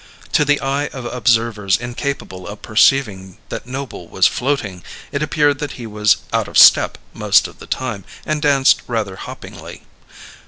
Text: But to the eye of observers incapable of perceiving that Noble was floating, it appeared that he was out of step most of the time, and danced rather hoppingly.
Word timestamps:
But 0.23 0.33
to 0.33 0.45
the 0.45 0.59
eye 0.61 0.87
of 0.87 1.05
observers 1.05 1.77
incapable 1.77 2.47
of 2.47 2.63
perceiving 2.63 3.37
that 3.49 3.67
Noble 3.67 4.07
was 4.07 4.25
floating, 4.25 4.83
it 5.11 5.21
appeared 5.21 5.59
that 5.59 5.73
he 5.73 5.85
was 5.85 6.17
out 6.33 6.47
of 6.47 6.57
step 6.57 6.97
most 7.13 7.47
of 7.47 7.59
the 7.59 7.67
time, 7.67 8.03
and 8.25 8.41
danced 8.41 8.81
rather 8.87 9.15
hoppingly. 9.15 9.83